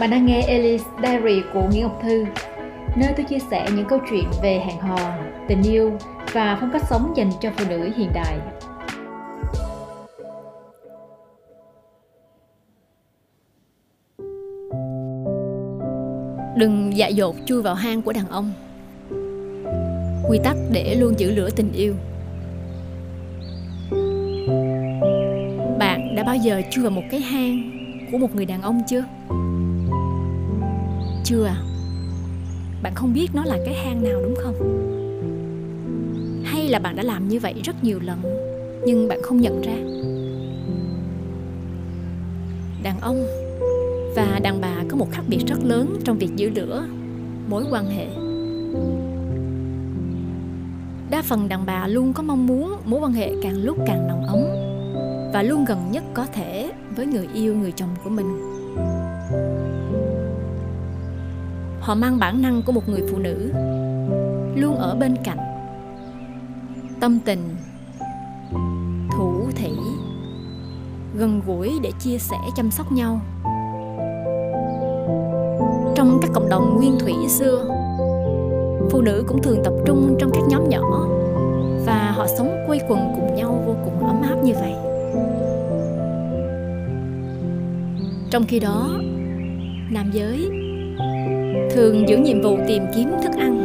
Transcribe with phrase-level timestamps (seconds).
[0.00, 2.24] Bạn đang nghe Alice Diary của Nguyễn Ngọc Thư,
[2.96, 4.98] nơi tôi chia sẻ những câu chuyện về hẹn hò,
[5.48, 5.92] tình yêu
[6.32, 8.38] và phong cách sống dành cho phụ nữ hiện đại.
[16.60, 18.52] Đừng dại dột chui vào hang của đàn ông
[20.28, 21.94] Quy tắc để luôn giữ lửa tình yêu
[25.78, 27.79] Bạn đã bao giờ chui vào một cái hang
[28.12, 29.04] của một người đàn ông chưa?
[31.24, 31.56] Chưa à?
[32.82, 34.54] Bạn không biết nó là cái hang nào đúng không?
[36.44, 38.22] Hay là bạn đã làm như vậy rất nhiều lần,
[38.86, 39.76] Nhưng bạn không nhận ra
[42.82, 43.26] Đàn ông
[44.16, 46.86] và đàn bà có một khác biệt rất lớn trong việc giữ lửa,
[47.48, 48.06] mối quan hệ
[51.10, 54.26] đa phần đàn bà luôn có mong muốn mối quan hệ càng lúc càng nồng
[54.26, 54.59] ấm
[55.32, 58.26] và luôn gần nhất có thể với người yêu, người chồng của mình.
[61.80, 63.52] Họ mang bản năng của một người phụ nữ,
[64.56, 65.38] luôn ở bên cạnh.
[67.00, 67.56] Tâm tình,
[69.12, 69.70] thủ thỉ,
[71.14, 73.20] gần gũi để chia sẻ, chăm sóc nhau.
[75.94, 77.64] Trong các cộng đồng nguyên thủy xưa,
[78.90, 81.06] phụ nữ cũng thường tập trung trong các nhóm nhỏ
[81.86, 84.89] và họ sống quây quần cùng nhau vô cùng ấm áp như vậy
[88.30, 88.88] trong khi đó,
[89.90, 90.50] nam giới
[91.70, 93.64] thường giữ nhiệm vụ tìm kiếm thức ăn,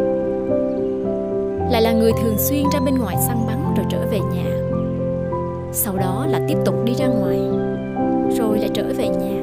[1.71, 4.45] lại là người thường xuyên ra bên ngoài săn bắn rồi trở về nhà.
[5.71, 7.39] Sau đó là tiếp tục đi ra ngoài,
[8.37, 9.41] rồi lại trở về nhà.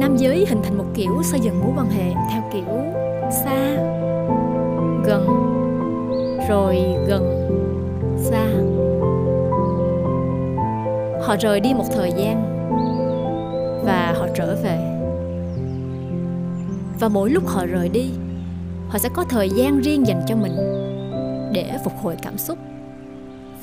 [0.00, 2.74] Nam giới hình thành một kiểu xây dựng mối quan hệ theo kiểu
[3.30, 3.76] xa,
[5.04, 5.26] gần,
[6.48, 7.39] rồi gần.
[11.30, 12.42] Họ rời đi một thời gian
[13.84, 14.78] và họ trở về.
[17.00, 18.10] Và mỗi lúc họ rời đi,
[18.88, 20.52] họ sẽ có thời gian riêng dành cho mình
[21.52, 22.58] để phục hồi cảm xúc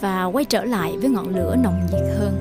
[0.02, 2.34] và quay trở lại với ngọn lửa nồng nhiệt hơn.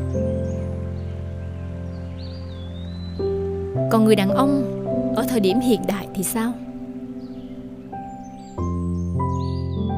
[3.90, 4.64] Còn người đàn ông
[5.16, 6.52] ở thời điểm hiện đại thì sao?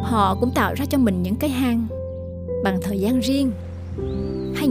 [0.03, 1.87] Họ cũng tạo ra cho mình những cái hang
[2.65, 3.53] bằng thời gian riêng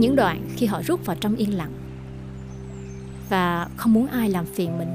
[0.00, 1.72] những đoạn khi họ rút vào trong yên lặng
[3.28, 4.88] và không muốn ai làm phiền mình.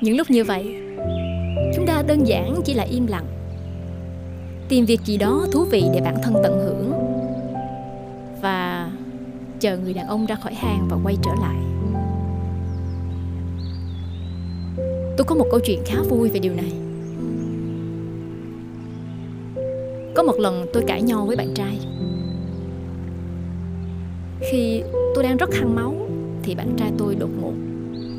[0.00, 0.76] Những lúc như vậy,
[1.74, 3.26] chúng ta đơn giản chỉ là im lặng,
[4.68, 6.92] tìm việc gì đó thú vị để bản thân tận hưởng
[8.42, 8.90] và
[9.60, 11.56] chờ người đàn ông ra khỏi hang và quay trở lại.
[15.16, 16.85] Tôi có một câu chuyện khá vui về điều này.
[20.16, 21.78] Có một lần tôi cãi nhau với bạn trai.
[24.50, 24.82] Khi
[25.14, 25.94] tôi đang rất hăng máu,
[26.42, 27.52] thì bạn trai tôi đột ngột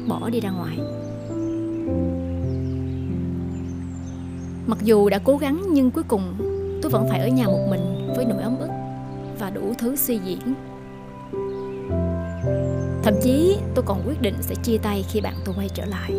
[0.08, 0.78] bỏ đi ra ngoài.
[4.68, 6.22] Mặc dù đã cố gắng nhưng cuối cùng
[6.82, 8.70] tôi vẫn phải ở nhà một mình với nỗi ấm ức
[9.40, 10.40] và đủ thứ suy diễn.
[13.04, 16.12] Thậm chí tôi còn quyết định sẽ chia tay khi bạn tôi quay trở lại.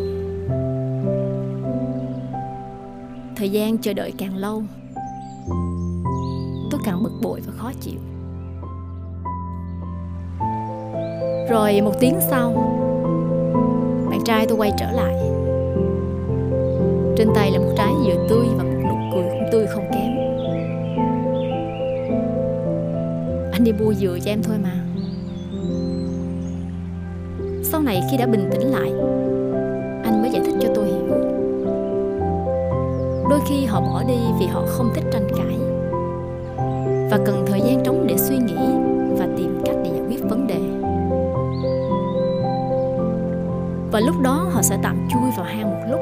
[3.35, 4.63] Thời gian chờ đợi càng lâu
[6.71, 7.99] tôi càng bực bội và khó chịu.
[11.49, 12.51] Rồi một tiếng sau,
[14.09, 15.15] bạn trai tôi quay trở lại.
[17.17, 20.11] Trên tay là một trái dừa tươi và một nụ cười cũng tươi không kém.
[23.51, 24.85] Anh đi mua dừa cho em thôi mà.
[27.63, 28.91] Sau này khi đã bình tĩnh lại
[33.49, 35.57] khi họ bỏ đi vì họ không thích tranh cãi.
[37.11, 38.57] Và cần thời gian trống để suy nghĩ
[39.17, 40.59] và tìm cách để giải quyết vấn đề.
[43.91, 45.99] Và lúc đó họ sẽ tạm chui vào hang một lúc.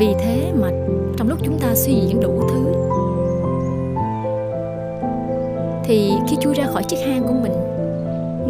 [0.00, 0.68] Vì thế mà
[1.16, 2.72] trong lúc chúng ta suy diễn đủ thứ,
[5.84, 7.52] thì khi chui ra khỏi chiếc hang của mình,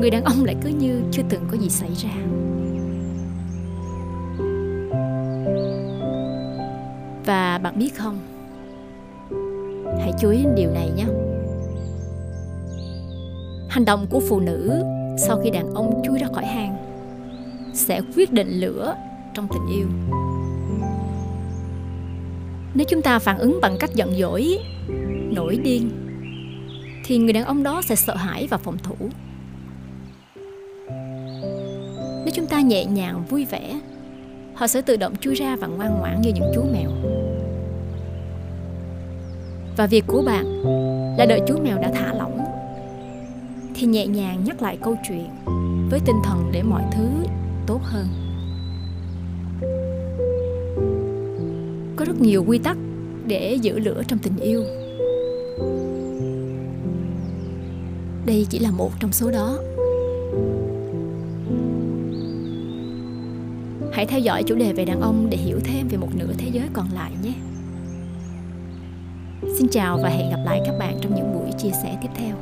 [0.00, 2.10] người đàn ông lại cứ như chưa từng có gì xảy ra.
[7.24, 8.18] Và bạn biết không?
[10.00, 11.04] Hãy chú ý đến điều này nhé.
[13.68, 14.84] Hành động của phụ nữ
[15.18, 16.76] sau khi đàn ông chui ra khỏi hang
[17.74, 18.94] sẽ quyết định lửa
[19.34, 19.86] trong tình yêu.
[22.74, 24.58] Nếu chúng ta phản ứng bằng cách giận dỗi,
[25.34, 25.90] nổi điên,
[27.04, 28.96] thì người đàn ông đó sẽ sợ hãi và phòng thủ.
[32.24, 33.80] Nếu chúng ta nhẹ nhàng, vui vẻ
[34.54, 36.90] họ sẽ tự động chui ra và ngoan ngoãn như những chú mèo.
[39.76, 40.62] Và việc của bạn
[41.18, 42.38] là đợi chú mèo đã thả lỏng,
[43.74, 45.28] thì nhẹ nhàng nhắc lại câu chuyện
[45.90, 47.08] với tinh thần để mọi thứ
[47.66, 48.06] tốt hơn.
[51.96, 52.76] Có rất nhiều quy tắc
[53.26, 54.64] để giữ lửa trong tình yêu.
[58.26, 59.58] Đây chỉ là một trong số đó.
[63.92, 66.48] Hãy theo dõi chủ đề về đàn ông để hiểu thêm về một nửa thế
[66.52, 67.32] giới còn lại nhé.
[69.58, 72.36] Xin chào và hẹn gặp lại các bạn trong những buổi chia sẻ tiếp theo.